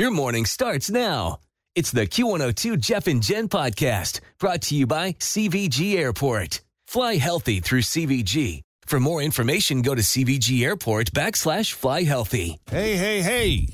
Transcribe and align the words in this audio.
Your 0.00 0.10
morning 0.10 0.46
starts 0.46 0.88
now. 0.88 1.40
It's 1.74 1.90
the 1.90 2.06
Q102 2.06 2.80
Jeff 2.80 3.06
and 3.06 3.22
Jen 3.22 3.50
podcast 3.50 4.20
brought 4.38 4.62
to 4.62 4.74
you 4.74 4.86
by 4.86 5.12
CVG 5.12 5.94
Airport. 5.98 6.62
Fly 6.86 7.16
healthy 7.16 7.60
through 7.60 7.82
CVG. 7.82 8.62
For 8.86 8.98
more 8.98 9.20
information, 9.20 9.82
go 9.82 9.94
to 9.94 10.00
CVG 10.00 10.64
Airport 10.64 11.12
backslash 11.12 11.74
fly 11.74 12.04
healthy. 12.04 12.58
Hey, 12.70 12.96
hey, 12.96 13.20
hey. 13.20 13.68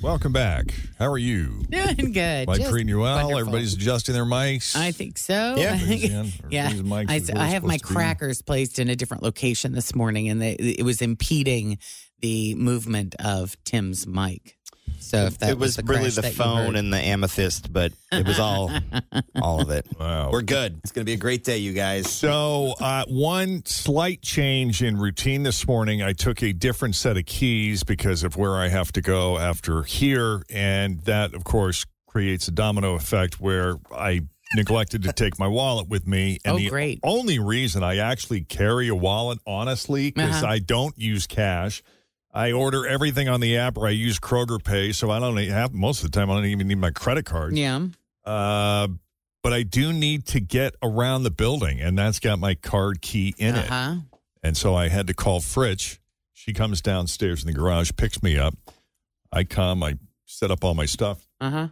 Welcome 0.00 0.32
back. 0.32 0.66
How 1.00 1.10
are 1.10 1.18
you? 1.18 1.64
Doing 1.68 2.12
good. 2.12 2.46
Like 2.46 2.58
Just 2.60 2.70
treating 2.70 2.88
you 2.88 3.00
well? 3.00 3.16
wonderful. 3.16 3.40
Everybody's 3.40 3.74
adjusting 3.74 4.14
their 4.14 4.24
mics? 4.24 4.76
I 4.76 4.92
think 4.92 5.18
so. 5.18 5.56
Yeah. 5.56 5.72
Everybody's 5.82 6.04
in. 6.04 6.32
yeah. 6.48 6.66
Everybody's 6.66 6.92
mics 6.92 7.10
I, 7.10 7.14
is 7.16 7.32
where 7.32 7.42
I 7.42 7.44
it's 7.46 7.54
have 7.54 7.62
my 7.64 7.76
supposed 7.78 7.82
to 7.82 7.88
be. 7.88 7.94
crackers 7.94 8.42
placed 8.42 8.78
in 8.78 8.88
a 8.88 8.94
different 8.94 9.24
location 9.24 9.72
this 9.72 9.96
morning, 9.96 10.28
and 10.28 10.40
they, 10.40 10.52
it 10.52 10.84
was 10.84 11.02
impeding 11.02 11.78
the 12.20 12.54
movement 12.54 13.16
of 13.18 13.56
Tim's 13.64 14.06
mic. 14.06 14.56
So 14.98 15.26
if 15.26 15.38
that 15.38 15.50
it 15.50 15.58
was 15.58 15.76
the 15.76 15.82
really 15.82 16.10
the 16.10 16.22
phone 16.22 16.76
and 16.76 16.92
the 16.92 16.96
amethyst, 16.98 17.72
but 17.72 17.92
it 18.12 18.26
was 18.26 18.38
all 18.38 18.70
all 19.42 19.60
of 19.60 19.68
it. 19.70 19.84
Wow. 19.98 20.30
We're 20.30 20.42
good. 20.42 20.78
It's 20.84 20.92
going 20.92 21.04
to 21.04 21.10
be 21.10 21.14
a 21.14 21.18
great 21.18 21.42
day, 21.44 21.58
you 21.58 21.72
guys. 21.72 22.08
So, 22.10 22.74
uh, 22.80 23.04
one 23.08 23.64
slight 23.66 24.22
change 24.22 24.80
in 24.82 24.96
routine 24.96 25.42
this 25.42 25.66
morning. 25.66 26.02
I 26.02 26.12
took 26.12 26.40
a 26.42 26.52
different 26.52 26.94
set 26.94 27.16
of 27.16 27.26
keys 27.26 27.82
because 27.82 28.22
of 28.22 28.36
where 28.36 28.54
I 28.54 28.68
have 28.68 28.92
to 28.92 29.02
go 29.02 29.38
after 29.38 29.82
here. 29.82 30.42
And 30.48 31.00
that, 31.02 31.34
of 31.34 31.42
course, 31.44 31.84
creates 32.06 32.46
a 32.46 32.52
domino 32.52 32.94
effect 32.94 33.40
where 33.40 33.76
I 33.94 34.20
neglected 34.54 35.02
to 35.02 35.12
take 35.12 35.38
my 35.38 35.48
wallet 35.48 35.88
with 35.88 36.06
me. 36.06 36.38
And 36.44 36.54
Oh, 36.54 36.58
the 36.58 36.68
great. 36.68 37.00
only 37.02 37.38
reason 37.38 37.82
I 37.82 37.96
actually 37.96 38.42
carry 38.42 38.86
a 38.88 38.94
wallet, 38.94 39.40
honestly, 39.46 40.10
because 40.12 40.42
Uh-huh. 40.44 40.52
I 40.52 40.58
don't 40.60 40.96
use 40.96 41.26
cash. 41.26 41.82
I 42.32 42.52
order 42.52 42.86
everything 42.86 43.28
on 43.28 43.40
the 43.40 43.58
app 43.58 43.76
or 43.76 43.86
I 43.86 43.90
use 43.90 44.18
Kroger 44.18 44.62
Pay. 44.62 44.92
So 44.92 45.10
I 45.10 45.18
don't 45.18 45.36
have, 45.36 45.72
most 45.74 46.02
of 46.02 46.10
the 46.10 46.18
time, 46.18 46.30
I 46.30 46.34
don't 46.34 46.46
even 46.46 46.68
need 46.68 46.78
my 46.78 46.90
credit 46.90 47.26
card. 47.26 47.56
Yeah. 47.56 47.86
Uh, 48.24 48.88
but 49.42 49.52
I 49.52 49.64
do 49.64 49.92
need 49.92 50.26
to 50.28 50.40
get 50.40 50.74
around 50.82 51.24
the 51.24 51.30
building, 51.30 51.80
and 51.80 51.98
that's 51.98 52.20
got 52.20 52.38
my 52.38 52.54
card 52.54 53.02
key 53.02 53.34
in 53.36 53.56
it. 53.56 53.70
Uh-huh. 53.70 53.96
And 54.42 54.56
so 54.56 54.74
I 54.74 54.88
had 54.88 55.08
to 55.08 55.14
call 55.14 55.40
Fritch. 55.40 55.98
She 56.32 56.52
comes 56.52 56.80
downstairs 56.80 57.42
in 57.42 57.48
the 57.48 57.52
garage, 57.52 57.90
picks 57.96 58.22
me 58.22 58.38
up. 58.38 58.54
I 59.32 59.44
come, 59.44 59.82
I 59.82 59.98
set 60.26 60.50
up 60.50 60.64
all 60.64 60.74
my 60.74 60.86
stuff. 60.86 61.26
Uh-huh. 61.40 61.68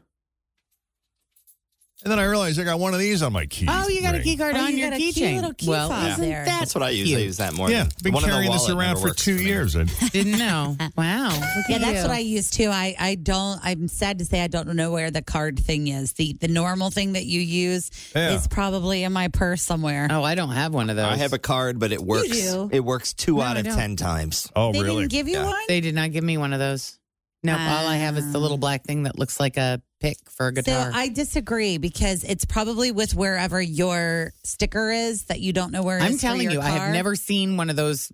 And 2.03 2.11
then 2.11 2.19
I 2.19 2.25
realized 2.25 2.59
I 2.59 2.65
got 2.65 2.79
one 2.81 2.95
of 2.95 3.01
these 3.01 3.23
on 3.23 3.33
my 3.35 3.45
key. 3.45 3.67
Oh, 3.69 3.87
you 3.89 4.01
got 4.01 4.15
a 4.15 4.19
ring. 4.19 4.25
key 4.25 4.37
card 4.39 4.57
Oh, 4.57 4.61
on 4.61 4.71
you 4.73 4.79
your 4.79 4.89
got 4.91 4.97
a 4.97 4.99
cute 5.01 5.17
keychain. 5.17 5.35
little 5.37 5.53
key 5.53 5.69
well, 5.69 5.91
fob 5.91 6.09
isn't 6.13 6.21
there. 6.25 6.45
that 6.47 6.59
That's 6.61 6.75
what 6.75 6.83
I 6.83 6.91
use. 6.91 7.15
I 7.15 7.19
use 7.19 7.37
that 7.37 7.53
more. 7.53 7.71
Yeah, 7.71 7.83
than- 7.85 7.93
been 8.03 8.13
one 8.15 8.23
in 8.25 8.29
the 8.31 8.35
carrying 8.35 8.53
this 8.53 8.63
wallet 8.63 8.77
around 8.79 8.89
never 8.95 9.01
for 9.01 9.07
works 9.09 9.23
two 9.25 9.35
me. 9.35 9.45
years. 9.45 9.75
And 9.75 9.91
Didn't 10.13 10.39
know. 10.39 10.77
Wow. 10.97 11.29
Look 11.29 11.43
Yeah, 11.69 11.77
at 11.77 11.81
that's 11.83 11.97
you. 11.97 12.03
what 12.03 12.11
I 12.11 12.19
use 12.21 12.51
too. 12.51 12.69
I, 12.71 12.97
I 12.99 13.15
don't. 13.17 13.61
I'm 13.63 13.87
sad 13.89 14.19
to 14.21 14.25
say 14.25 14.41
I 14.41 14.47
don't 14.47 14.69
know 14.75 14.93
where 14.93 15.11
the 15.11 15.21
card 15.21 15.59
thing 15.59 15.89
is. 15.89 16.15
The 16.15 16.33
the 16.41 16.49
normal 16.49 16.91
thing 16.91 17.13
that 17.13 17.27
you 17.27 17.41
use 17.43 17.91
Yeah. 18.17 18.31
is 18.33 18.49
probably 18.49 19.05
in 19.05 19.13
my 19.13 19.29
purse 19.29 19.61
somewhere. 19.61 20.09
Oh, 20.11 20.23
I 20.23 20.35
don't 20.37 20.53
have 20.53 20.73
one 20.73 20.89
of 20.89 20.97
those. 20.97 21.05
I 21.05 21.17
have 21.17 21.35
a 21.35 21.39
card, 21.39 21.79
but 21.79 21.93
it 21.93 22.01
works. 22.01 22.29
do. 22.29 22.71
It 22.73 22.81
works 22.83 23.13
two 23.13 23.37
No, 23.37 23.43
out 23.43 23.57
I 23.57 23.61
of 23.61 23.67
don't. 23.67 23.77
ten 23.77 23.97
times. 23.97 24.51
oh, 24.57 24.73
they 24.73 24.81
really? 24.81 25.03
didn't 25.03 25.13
give 25.13 25.29
you 25.29 25.35
Yeah. 25.35 25.45
one. 25.47 25.63
They 25.69 25.83
did 25.83 25.95
not 25.95 26.13
give 26.13 26.25
me 26.25 26.39
one 26.39 26.55
of 26.55 26.61
those. 26.61 26.99
No, 27.43 27.53
all 27.53 27.87
I 27.87 27.97
have 27.97 28.17
is 28.17 28.33
the 28.33 28.39
little 28.39 28.59
black 28.59 28.85
thing 28.85 29.03
that 29.05 29.19
looks 29.19 29.39
like 29.41 29.57
a 29.59 29.83
pick 30.01 30.17
for 30.31 30.49
a 30.49 30.63
So. 30.63 30.91
I 30.95 31.09
disagree 31.09 31.79
because 31.79 32.25
it's 32.25 32.45
probably 32.45 32.91
with 32.91 33.15
wherever 33.15 33.61
your 33.61 34.33
sticker 34.43 34.91
is 34.91 35.25
that 35.25 35.41
you 35.41 35.53
don't 35.53 35.71
know 35.73 35.83
where. 35.83 35.99
it 35.99 36.03
I'm 36.03 36.13
is 36.13 36.17
for 36.17 36.23
telling 36.23 36.43
your 36.43 36.53
you, 36.53 36.61
I 36.61 36.71
have 36.71 36.93
never 36.93 37.15
seen 37.15 37.57
one 37.57 37.71
of 37.71 37.77
those. 37.77 38.11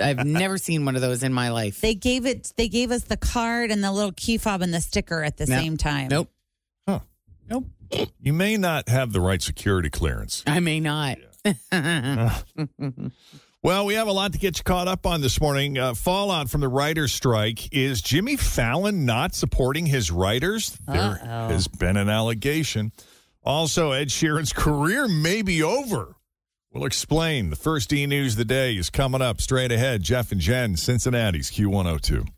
I've 0.00 0.26
never 0.26 0.58
seen 0.58 0.84
one 0.84 0.96
of 0.96 1.00
those 1.02 1.22
in 1.22 1.32
my 1.32 1.50
life. 1.50 1.80
They 1.80 1.94
gave 1.94 2.26
it. 2.26 2.52
They 2.56 2.68
gave 2.68 2.90
us 2.90 3.04
the 3.04 3.16
card 3.16 3.70
and 3.70 3.82
the 3.82 3.92
little 3.92 4.12
key 4.12 4.36
fob 4.38 4.60
and 4.62 4.74
the 4.74 4.80
sticker 4.80 5.22
at 5.22 5.36
the 5.36 5.46
No. 5.46 5.56
same 5.56 5.76
time. 5.76 6.08
Nope. 6.08 6.30
Huh. 6.86 7.00
Nope. 7.48 7.66
You 8.20 8.32
may 8.34 8.56
not 8.56 8.88
have 8.88 9.12
the 9.12 9.20
right 9.20 9.40
security 9.40 9.88
clearance. 9.90 10.42
I 10.46 10.60
may 10.60 10.80
not. 10.80 11.18
Uh. 11.72 12.30
Well, 13.62 13.86
we 13.86 13.94
have 13.94 14.06
a 14.06 14.12
lot 14.12 14.32
to 14.34 14.38
get 14.38 14.58
you 14.58 14.62
caught 14.64 14.86
up 14.86 15.04
on 15.04 15.20
this 15.20 15.40
morning. 15.40 15.76
Uh, 15.78 15.94
fallout 15.94 16.48
from 16.48 16.60
the 16.60 16.68
writers' 16.68 17.12
strike 17.12 17.72
is 17.74 18.00
Jimmy 18.00 18.36
Fallon 18.36 19.04
not 19.04 19.34
supporting 19.34 19.86
his 19.86 20.12
writers? 20.12 20.78
There 20.86 21.18
Uh-oh. 21.20 21.48
has 21.48 21.66
been 21.66 21.96
an 21.96 22.08
allegation. 22.08 22.92
Also, 23.42 23.90
Ed 23.90 24.08
Sheeran's 24.08 24.52
career 24.52 25.08
may 25.08 25.42
be 25.42 25.60
over. 25.62 26.14
We'll 26.72 26.84
explain. 26.84 27.50
The 27.50 27.56
first 27.56 27.92
E 27.92 28.06
News 28.06 28.34
of 28.34 28.38
the 28.38 28.44
day 28.44 28.76
is 28.76 28.90
coming 28.90 29.22
up 29.22 29.40
straight 29.40 29.72
ahead. 29.72 30.02
Jeff 30.02 30.30
and 30.30 30.40
Jen, 30.40 30.76
Cincinnati's 30.76 31.50
Q102. 31.50 32.28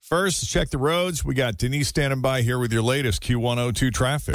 First, 0.00 0.48
check 0.48 0.70
the 0.70 0.78
roads. 0.78 1.24
We 1.24 1.34
got 1.34 1.56
Denise 1.56 1.86
standing 1.88 2.20
by 2.20 2.42
here 2.42 2.58
with 2.58 2.72
your 2.72 2.82
latest 2.82 3.22
Q102 3.22 3.92
traffic. 3.94 4.34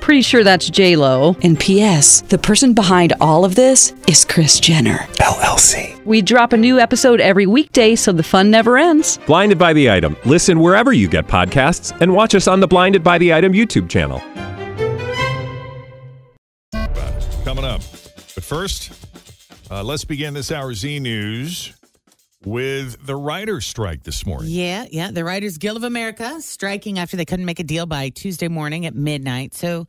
Pretty 0.00 0.22
sure 0.22 0.42
that's 0.44 0.70
J 0.70 0.96
Lo. 0.96 1.36
And 1.42 1.58
P.S. 1.58 2.22
The 2.22 2.38
person 2.38 2.72
behind 2.72 3.12
all 3.20 3.44
of 3.44 3.54
this 3.54 3.92
is 4.06 4.24
Kris 4.24 4.58
Jenner. 4.60 4.98
LLC. 5.20 6.02
We 6.04 6.22
drop 6.22 6.52
a 6.52 6.56
new 6.56 6.78
episode 6.78 7.20
every 7.20 7.46
weekday, 7.46 7.94
so 7.94 8.12
the 8.12 8.22
fun 8.22 8.50
never 8.50 8.78
ends. 8.78 9.18
Blinded 9.26 9.58
by 9.58 9.72
the 9.72 9.90
item. 9.90 10.16
Listen 10.24 10.60
wherever 10.60 10.92
you 10.92 11.08
get 11.08 11.26
podcasts, 11.26 11.98
and 12.00 12.12
watch 12.12 12.34
us 12.34 12.48
on 12.48 12.60
the 12.60 12.68
Blinded 12.68 13.04
by 13.04 13.18
the 13.18 13.34
Item 13.34 13.52
YouTube 13.52 13.88
channel. 13.88 14.22
coming 17.48 17.64
up. 17.64 17.80
But 18.34 18.44
first, 18.44 18.92
uh, 19.70 19.82
let's 19.82 20.04
begin 20.04 20.34
this 20.34 20.52
hour's 20.52 20.84
E 20.84 21.00
News 21.00 21.72
with 22.44 23.04
the 23.04 23.16
writer's 23.16 23.66
strike 23.66 24.04
this 24.04 24.24
morning. 24.24 24.50
Yeah, 24.50 24.86
yeah. 24.90 25.10
The 25.10 25.24
Writers 25.24 25.58
Guild 25.58 25.76
of 25.76 25.84
America 25.84 26.40
striking 26.40 26.98
after 26.98 27.16
they 27.16 27.24
couldn't 27.24 27.44
make 27.44 27.60
a 27.60 27.64
deal 27.64 27.86
by 27.86 28.10
Tuesday 28.10 28.48
morning 28.48 28.86
at 28.86 28.94
midnight. 28.94 29.54
So 29.54 29.86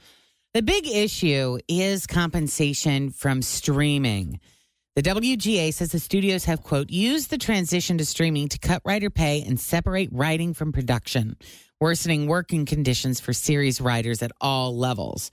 the 0.54 0.62
big 0.62 0.88
issue 0.88 1.60
is 1.68 2.08
compensation 2.08 3.12
from 3.12 3.42
streaming. 3.42 4.40
The 4.96 5.04
WGA 5.04 5.74
says 5.74 5.92
the 5.92 6.00
studios 6.00 6.46
have, 6.46 6.64
quote, 6.64 6.90
used 6.90 7.30
the 7.30 7.38
transition 7.38 7.98
to 8.00 8.06
streaming 8.06 8.50
to 8.50 8.60
cut 8.60 8.82
writer 8.84 9.10
pay 9.10 9.44
and 9.44 9.60
separate 9.60 10.10
writing 10.12 10.54
from 10.54 10.72
production, 10.72 11.38
worsening 11.80 12.28
working 12.28 12.66
conditions 12.66 13.20
for 13.20 13.32
series 13.32 13.80
writers 13.80 14.22
at 14.24 14.32
all 14.42 14.76
levels. 14.76 15.32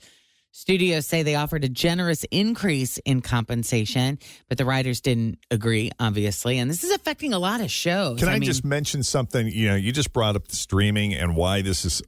Studios 0.57 1.05
say 1.05 1.21
they 1.21 1.35
offered 1.35 1.63
a 1.63 1.69
generous 1.69 2.23
increase 2.31 2.97
in 3.05 3.21
compensation, 3.21 4.17
but 4.49 4.57
the 4.57 4.65
writers 4.65 5.01
didn't 5.01 5.37
agree, 5.51 5.91
obviously. 5.99 6.57
And 6.57 6.67
this 6.67 6.83
is 6.83 6.89
affecting 6.89 7.31
a 7.31 7.37
lot 7.37 7.61
of 7.61 7.69
shows. 7.69 8.17
Can 8.17 8.27
I, 8.27 8.33
mean, 8.39 8.41
just 8.41 8.65
mention 8.65 9.03
something? 9.03 9.47
You 9.47 9.67
know, 9.69 9.75
you 9.75 9.91
just 9.91 10.11
brought 10.13 10.35
up 10.35 10.47
the 10.47 10.55
streaming 10.55 11.13
and 11.13 11.35
why 11.35 11.61
this 11.61 11.85
is 11.85 12.01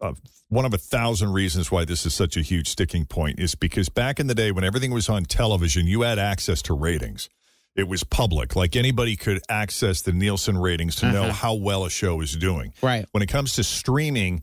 uh, 0.00 0.14
one 0.48 0.64
of 0.64 0.72
a 0.72 0.78
thousand 0.78 1.34
reasons 1.34 1.70
why 1.70 1.84
this 1.84 2.06
is 2.06 2.14
such 2.14 2.38
a 2.38 2.40
huge 2.40 2.70
sticking 2.70 3.04
point 3.04 3.38
is 3.38 3.54
because 3.54 3.90
back 3.90 4.18
in 4.18 4.28
the 4.28 4.34
day 4.34 4.50
when 4.50 4.64
everything 4.64 4.92
was 4.92 5.10
on 5.10 5.24
television, 5.24 5.86
you 5.86 6.00
had 6.00 6.18
access 6.18 6.62
to 6.62 6.72
ratings. 6.72 7.28
It 7.76 7.86
was 7.86 8.02
public. 8.02 8.56
Like 8.56 8.76
anybody 8.76 9.14
could 9.14 9.42
access 9.50 10.00
the 10.00 10.12
Nielsen 10.12 10.56
ratings 10.56 10.96
to 10.96 11.12
know 11.12 11.24
Uh-huh. 11.24 11.32
how 11.32 11.54
well 11.54 11.84
a 11.84 11.90
show 11.90 12.22
is 12.22 12.34
doing. 12.34 12.72
Right. 12.80 13.04
When 13.12 13.22
it 13.22 13.28
comes 13.28 13.52
to 13.56 13.62
streaming, 13.62 14.42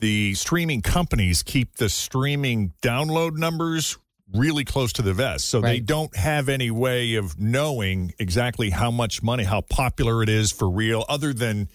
the 0.00 0.34
streaming 0.34 0.82
companies 0.82 1.42
keep 1.42 1.76
the 1.76 1.88
streaming 1.88 2.72
download 2.82 3.36
numbers 3.36 3.98
really 4.34 4.64
close 4.64 4.92
to 4.94 5.02
the 5.02 5.12
vest. 5.12 5.46
So 5.46 5.60
they 5.60 5.80
don't 5.80 6.14
have 6.16 6.48
any 6.48 6.70
way 6.70 7.14
of 7.16 7.38
knowing 7.38 8.12
exactly 8.18 8.70
how 8.70 8.90
much 8.90 9.22
money, 9.22 9.44
how 9.44 9.60
popular 9.62 10.22
it 10.22 10.28
is 10.28 10.52
for 10.52 10.70
real, 10.70 11.04
other 11.08 11.32
than 11.32 11.68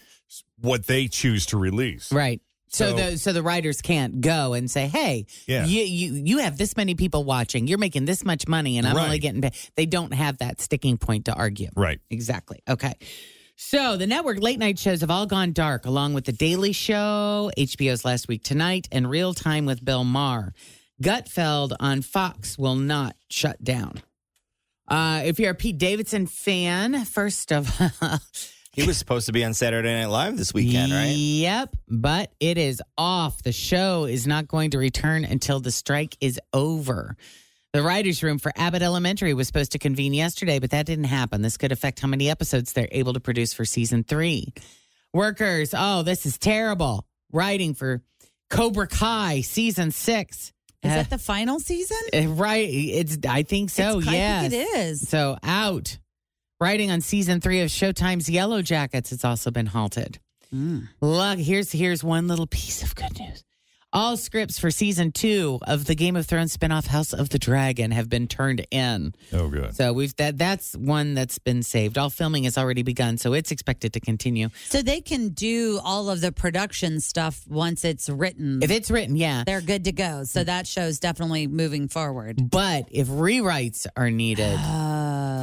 what 0.59 0.87
they 0.87 1.07
choose 1.07 1.45
to 1.47 1.57
release. 1.57 2.11
Right. 2.11 2.41
So, 2.69 2.89
So- 2.89 2.95
the 3.11 3.17
so 3.17 3.31
the 3.33 3.43
writers 3.43 3.81
can't 3.81 4.21
go 4.21 4.53
and 4.53 4.69
say, 4.71 4.87
"Hey, 4.87 5.27
Yeah. 5.47 5.65
you 5.65 5.83
you 5.83 6.13
you 6.25 6.37
have 6.39 6.57
this 6.57 6.75
many 6.75 6.95
people 6.95 7.23
watching. 7.23 7.67
You're 7.67 7.77
making 7.77 8.05
this 8.05 8.25
much 8.25 8.47
money, 8.47 8.77
and 8.77 8.87
I'm 8.87 8.97
only 8.97 9.19
getting." 9.19 9.41
Paid. 9.41 9.53
They 9.75 9.85
don't 9.85 10.13
have 10.13 10.39
that 10.39 10.59
sticking 10.61 10.97
point 10.97 11.25
to 11.25 11.33
argue. 11.33 11.69
Right. 11.75 11.99
Exactly. 12.09 12.59
Okay. 12.67 12.93
So 13.57 13.95
the 13.95 14.05
network 14.05 14.41
late 14.41 14.59
night 14.59 14.77
shows 14.77 14.99
have 15.01 15.09
all 15.09 15.25
gone 15.25 15.53
dark, 15.53 15.85
along 15.85 16.13
with 16.13 16.25
the 16.25 16.33
Daily 16.33 16.73
Show, 16.73 17.51
HBO's 17.57 18.03
Last 18.03 18.27
Week 18.27 18.43
Tonight, 18.43 18.87
and 18.91 19.09
Real 19.09 19.33
Time 19.33 19.65
with 19.65 19.83
Bill 19.83 20.03
Maher. 20.03 20.53
Gutfeld 21.01 21.73
on 21.79 22.01
Fox 22.01 22.57
will 22.57 22.75
not 22.75 23.15
shut 23.29 23.63
down. 23.63 24.01
Uh, 24.89 25.21
if 25.25 25.39
you're 25.39 25.51
a 25.51 25.55
Pete 25.55 25.77
Davidson 25.77 26.27
fan, 26.27 27.05
first 27.05 27.51
of 27.51 27.81
all, 28.01 28.19
He 28.73 28.85
was 28.85 28.97
supposed 28.97 29.27
to 29.27 29.31
be 29.31 29.41
on 29.45 29.53
Saturday 29.53 29.93
Night 29.93 30.07
Live 30.07 30.35
this 30.35 30.53
weekend, 30.53 30.91
right? 30.91 31.15
Yep, 31.15 31.77
but 31.87 32.33
it 32.41 32.57
is 32.57 32.81
off. 32.97 33.41
The 33.41 33.53
show 33.53 34.03
is 34.03 34.27
not 34.27 34.49
going 34.49 34.71
to 34.71 34.77
return 34.77 35.23
until 35.23 35.61
the 35.61 35.71
strike 35.71 36.17
is 36.19 36.41
over. 36.51 37.15
The 37.75 37.83
writers' 37.83 38.23
room 38.23 38.39
for 38.39 38.53
Abbott 38.55 38.81
Elementary 38.81 39.33
was 39.33 39.47
supposed 39.47 39.73
to 39.73 39.79
convene 39.79 40.13
yesterday, 40.13 40.59
but 40.59 40.69
that 40.69 40.85
didn't 40.85 41.03
happen. 41.05 41.41
This 41.41 41.57
could 41.57 41.73
affect 41.73 41.99
how 41.99 42.07
many 42.07 42.29
episodes 42.29 42.71
they're 42.71 42.87
able 42.89 43.11
to 43.11 43.19
produce 43.19 43.53
for 43.53 43.65
season 43.65 44.05
three. 44.05 44.53
Workers, 45.13 45.73
oh, 45.77 46.01
this 46.03 46.25
is 46.25 46.37
terrible. 46.37 47.05
Writing 47.33 47.73
for 47.73 48.01
Cobra 48.49 48.87
Kai 48.87 49.41
season 49.41 49.91
six. 49.91 50.53
Is 50.83 50.91
Uh, 50.91 50.95
that 50.95 51.09
the 51.09 51.17
final 51.17 51.59
season? 51.59 51.97
uh, 52.13 52.27
right? 52.29 52.69
It's. 52.71 53.17
I 53.27 53.43
think 53.43 53.69
so. 53.71 53.99
Yeah, 53.99 54.43
I 54.43 54.47
think 54.47 54.53
it 54.53 54.77
is. 54.77 55.09
So 55.09 55.37
out. 55.43 55.97
Writing 56.61 56.91
on 56.91 57.01
season 57.01 57.41
three 57.41 57.59
of 57.59 57.67
Showtime's 57.69 58.29
Yellowjackets, 58.29 59.11
it's 59.11 59.25
also 59.25 59.51
been 59.51 59.65
halted. 59.65 60.17
Mm. 60.55 60.87
Look, 61.01 61.39
here's 61.39 61.73
here's 61.73 62.05
one 62.05 62.29
little 62.29 62.47
piece 62.47 62.83
of 62.83 62.95
good 62.95 63.19
news. 63.19 63.43
All 63.95 64.17
scripts 64.17 64.59
for 64.59 64.71
season 64.71 65.13
two 65.13 65.57
of 65.61 65.85
the 65.85 65.95
Game 65.95 66.17
of 66.17 66.25
Thrones 66.25 66.55
spinoff 66.55 66.85
House 66.85 67.13
of 67.13 67.29
the 67.29 67.39
Dragon 67.39 67.91
have 67.91 68.09
been 68.09 68.27
turned 68.27 68.67
in. 68.69 69.13
Oh, 69.31 69.47
good. 69.47 69.73
So 69.73 69.93
we've 69.93 70.13
that 70.17 70.37
that's 70.37 70.73
one 70.73 71.13
that's 71.13 71.39
been 71.39 71.63
saved. 71.63 71.97
All 71.97 72.09
filming 72.09 72.43
has 72.43 72.57
already 72.57 72.83
begun, 72.83 73.17
so 73.17 73.31
it's 73.31 73.51
expected 73.51 73.93
to 73.93 74.01
continue. 74.01 74.49
So 74.65 74.81
they 74.81 74.99
can 74.99 75.29
do 75.29 75.79
all 75.81 76.09
of 76.09 76.19
the 76.19 76.33
production 76.33 76.99
stuff 76.99 77.47
once 77.47 77.85
it's 77.85 78.09
written. 78.09 78.61
If 78.61 78.69
it's 78.69 78.91
written, 78.91 79.15
yeah. 79.15 79.45
They're 79.45 79.61
good 79.61 79.85
to 79.85 79.93
go. 79.93 80.25
So 80.25 80.43
that 80.43 80.67
show's 80.67 80.99
definitely 80.99 81.47
moving 81.47 81.87
forward. 81.87 82.51
But 82.51 82.89
if 82.91 83.07
rewrites 83.07 83.87
are 83.95 84.11
needed, 84.11 84.59
oh. 84.59 84.94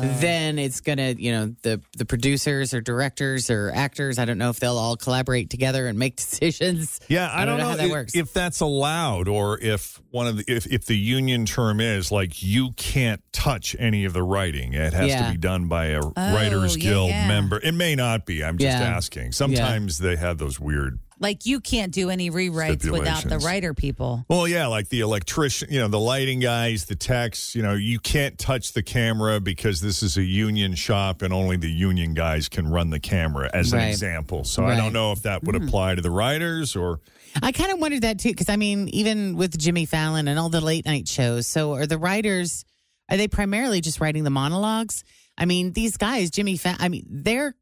Then 0.03 0.59
it's 0.59 0.81
gonna, 0.81 1.15
you 1.19 1.33
know, 1.33 1.55
the 1.63 1.81
the 1.97 2.05
producers 2.05 2.75
or 2.75 2.81
directors 2.81 3.51
or 3.51 3.71
actors. 3.75 4.19
I 4.19 4.25
don't 4.25 4.39
know 4.39 4.51
if 4.51 4.61
they'll 4.61 4.79
all 4.79 4.97
collaborate 4.97 5.51
together 5.51 5.87
and 5.87 5.99
make 5.99 6.17
decisions. 6.17 7.01
Yeah, 7.09 7.31
I, 7.33 7.45
don't, 7.45 7.59
know, 7.59 7.69
how 7.71 7.77
that 7.77 7.87
if, 7.87 7.91
works. 7.91 8.15
if 8.17 8.33
that's 8.33 8.61
allowed 8.61 9.29
or 9.29 9.59
if 9.61 10.01
one 10.11 10.27
of 10.27 10.37
the 10.39 10.45
if, 10.47 10.67
if 10.67 10.87
the 10.87 10.97
union 10.97 11.47
term 11.47 11.81
is 11.81 12.11
like 12.11 12.43
you 12.43 12.73
can't 12.73 13.23
touch 13.33 13.75
any 13.79 14.05
of 14.05 14.13
the 14.13 14.23
writing. 14.23 14.73
It 14.75 14.93
has 14.93 15.09
Yeah. 15.09 15.27
to 15.27 15.33
be 15.33 15.39
done 15.39 15.69
by 15.69 15.87
a 15.87 16.01
oh, 16.03 16.13
writers 16.17 16.77
yeah, 16.77 16.83
guild 16.83 17.11
yeah. 17.11 17.29
member. 17.29 17.61
It 17.63 17.73
may 17.73 17.95
not 17.95 18.27
be. 18.27 18.43
I'm 18.45 18.59
just 18.59 18.79
Yeah. 18.79 18.85
asking. 18.97 19.33
Sometimes 19.33 19.99
they 19.99 20.17
have 20.17 20.39
those 20.39 20.59
weird 20.61 20.99
Like 21.23 21.47
you 21.47 21.61
can't 21.61 21.93
do 21.93 22.11
any 22.11 22.33
rewrites 22.33 22.91
without 22.91 23.23
the 23.23 23.39
writer 23.39 23.75
people. 23.75 24.27
Well, 24.29 24.49
yeah, 24.49 24.67
like 24.67 24.89
the 24.89 25.01
electrician, 25.01 25.69
you 25.71 25.79
know, 25.79 25.87
the 25.87 26.01
lighting 26.01 26.41
guys, 26.41 26.87
the 26.87 26.97
techs, 26.97 27.55
you 27.55 27.63
know, 27.63 27.75
you 27.75 28.01
can't 28.01 28.37
touch 28.37 28.73
the 28.73 28.83
camera 28.83 29.39
because 29.39 29.81
this 29.81 30.03
is 30.03 30.17
a 30.17 30.25
union 30.25 30.75
shop 30.75 31.23
and 31.23 31.33
only 31.33 31.57
the 31.57 31.71
union 31.71 32.13
guys 32.13 32.49
can 32.49 32.67
run 32.67 32.91
the 32.91 32.99
camera 32.99 33.49
as 33.55 33.73
an 33.73 33.79
example. 33.79 34.43
So 34.43 34.65
I 34.65 34.77
don't 34.77 34.93
know 34.93 35.13
if 35.13 35.23
that 35.23 35.45
would 35.45 35.55
hmm. 35.55 35.69
apply 35.69 35.95
to 35.95 36.03
the 36.03 36.11
writers 36.11 36.75
or 36.75 37.01
I 37.41 37.53
kind 37.53 37.71
of 37.71 37.79
wondered 37.79 38.03
that 38.03 38.19
too, 38.19 38.31
because 38.31 38.49
I 38.49 38.57
mean, 38.57 38.89
even 38.89 39.37
with 39.37 39.57
Jimmy 39.57 39.87
Fallon 39.87 40.27
and 40.27 40.41
all 40.41 40.49
the 40.49 40.61
late 40.61 40.85
night 40.85 41.07
shows, 41.07 41.47
so 41.47 41.75
are 41.75 41.87
the 41.87 41.99
writers, 41.99 42.65
are 43.09 43.17
they 43.17 43.29
primarily 43.29 43.81
just 43.81 44.01
writing 44.01 44.25
the 44.25 44.31
monologues? 44.31 45.05
I 45.39 45.45
mean, 45.45 45.73
these 45.73 45.97
guys, 45.97 46.31
Jimmy 46.31 46.57
Fallon, 46.57 46.79
I 46.81 46.89
mean, 46.89 47.07
they're 47.09 47.55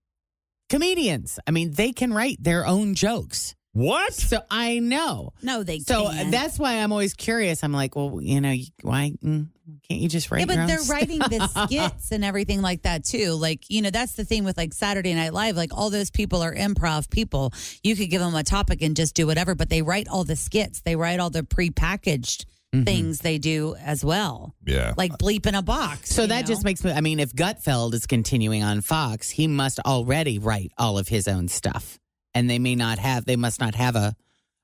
comedians. 0.71 1.39
I 1.47 1.51
mean, 1.51 1.73
they 1.73 1.93
can 1.93 2.13
write 2.15 2.43
their 2.43 2.67
own 2.67 2.95
jokes. 2.95 3.55
what? 3.73 4.15
So 4.15 4.41
I 4.51 4.79
know. 4.79 5.33
No, 5.43 5.63
they 5.63 5.81
So 5.81 6.09
can't. 6.11 6.31
that's 6.31 6.59
why 6.59 6.77
I'm 6.79 6.93
always 6.93 7.13
curious. 7.15 7.63
I'm 7.63 7.73
like, 7.73 7.95
well, 7.97 8.19
you 8.23 8.41
know, 8.41 8.55
why 8.83 9.13
mm, 9.23 9.49
can't 9.89 10.01
you 10.01 10.09
just 10.09 10.31
write? 10.31 10.41
yeah, 10.41 10.47
your 10.47 10.57
but 10.57 10.59
own 10.63 10.67
they're 10.67 10.79
stuff? 10.79 10.91
writing 10.97 11.19
the 11.19 11.47
skits 11.69 12.11
and 12.11 12.25
everything 12.25 12.63
like 12.63 12.83
that 12.83 13.05
too. 13.05 13.33
Like, 13.35 13.69
you 13.69 13.83
know, 13.83 13.91
that's 13.91 14.15
the 14.15 14.25
thing 14.25 14.45
with 14.45 14.57
like 14.57 14.73
Saturday 14.73 15.15
Night 15.15 15.33
Live. 15.35 15.57
Like, 15.57 15.73
all 15.77 15.91
those 15.91 16.11
people 16.11 16.43
are 16.43 16.55
improv 16.55 17.11
people. 17.11 17.53
You 17.85 17.95
could 17.95 18.11
give 18.11 18.21
them 18.21 18.35
a 18.35 18.43
topic 18.43 18.83
and 18.83 18.97
just 18.97 19.15
do 19.15 19.27
whatever, 19.27 19.55
but 19.55 19.69
they 19.71 19.83
write 19.83 20.09
all 20.09 20.25
the 20.25 20.37
skits. 20.37 20.81
They 20.81 20.97
write 20.97 21.21
all 21.21 21.31
the 21.31 21.43
prepackaged 21.43 22.47
Mm-hmm. 22.73 22.85
things 22.85 23.19
they 23.19 23.39
do 23.39 23.75
as 23.75 24.05
well. 24.05 24.55
Yeah. 24.65 24.95
Like 24.97 25.19
bleep 25.19 25.47
in 25.47 25.57
a 25.57 25.63
box. 25.63 26.11
So 26.15 26.25
that 26.25 26.43
know? 26.43 26.47
just 26.47 26.63
makes 26.65 26.85
me. 26.85 26.93
I 26.93 27.01
mean, 27.01 27.19
if 27.19 27.33
Gutfeld 27.33 27.95
is 27.95 28.07
continuing 28.07 28.63
on 28.63 28.81
Fox, 28.81 29.29
he 29.29 29.49
must 29.49 29.81
already 29.81 30.39
write 30.39 30.71
all 30.79 30.97
of 30.97 31.09
his 31.09 31.27
own 31.27 31.49
stuff, 31.49 31.99
and 32.33 32.49
they 32.49 32.61
may 32.61 32.77
not 32.77 33.01
have. 33.01 33.25
They 33.25 33.35
must 33.35 33.59
not 33.59 33.75
have 33.75 33.97
a 33.97 34.15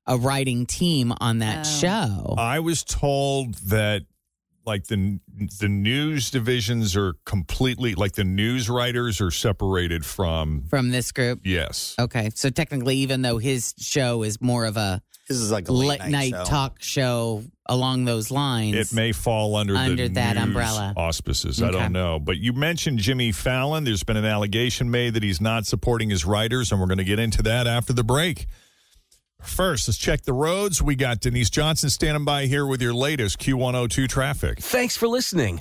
a 0.07 0.17
writing 0.19 0.67
team 0.67 1.13
on 1.21 1.41
that 1.41 1.67
Oh. 1.67 1.69
show. 1.81 2.35
I 2.39 2.61
was 2.61 2.85
told 2.85 3.55
that 3.71 4.03
like 4.65 4.85
the 4.87 5.19
the 5.59 5.69
news 5.69 6.31
divisions 6.31 6.95
are 6.95 7.15
completely 7.25 7.97
like 7.97 8.13
the 8.13 8.23
news 8.23 8.71
writers 8.71 9.21
are 9.21 9.33
separated 9.33 10.07
from 10.07 10.63
from 10.71 10.91
this 10.91 11.11
group. 11.11 11.41
yes. 11.45 11.97
Okay, 11.99 12.31
so 12.37 12.51
technically, 12.51 12.99
even 12.99 13.23
though 13.23 13.39
his 13.39 13.75
show 13.79 14.23
is 14.23 14.41
more 14.41 14.65
of 14.65 14.77
a 14.77 15.03
This 15.29 15.39
is 15.39 15.51
like 15.51 15.69
a 15.69 15.73
late, 15.73 15.89
late, 15.89 16.01
night, 16.03 16.11
night, 16.11 16.31
show. 16.31 16.45
talk 16.45 16.77
show 16.81 17.43
along 17.69 18.05
those 18.05 18.31
lines, 18.31 18.77
It 18.77 18.95
may 18.95 19.11
fall 19.11 19.57
under, 19.57 19.75
Under 19.77 20.07
the 20.07 20.15
that 20.15 20.37
news 20.37 20.45
umbrella. 20.45 20.95
auspices. 20.97 21.61
I 21.61 21.73
don't 21.73 21.93
know. 21.93 22.21
But 22.21 22.39
you 22.39 22.53
mentioned 22.53 23.01
Jimmy 23.01 23.33
Fallon. 23.33 23.83
There's 23.83 24.05
been 24.05 24.17
an 24.17 24.25
allegation 24.25 24.89
made 24.91 25.15
that 25.15 25.25
he's 25.25 25.41
not 25.41 25.67
supporting 25.67 26.11
his 26.11 26.25
writers, 26.25 26.71
and 26.71 26.81
we're 26.81 26.87
going 26.87 26.99
to 26.99 27.05
get 27.05 27.19
into 27.19 27.43
that 27.43 27.67
after 27.67 27.93
the 27.93 28.05
break. 28.05 28.47
First, 29.43 29.89
let's 29.89 29.99
check 29.99 30.23
the 30.23 30.33
roads. 30.33 30.81
We 30.81 30.95
got 30.95 31.21
Denise 31.21 31.51
Johnson 31.51 31.91
standing 31.91 32.25
by 32.25 32.47
here 32.47 32.65
with 32.67 32.81
your 32.81 32.95
latest 32.95 33.39
Q102 33.39 34.09
traffic. 34.09 34.61
Thanks 34.61 34.97
for 34.97 35.09
listening 35.09 35.61